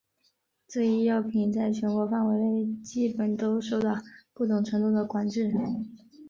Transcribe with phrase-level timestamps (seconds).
[0.67, 3.93] 这一药品在全球范围内基本都受到
[4.33, 5.53] 不同程度的管制。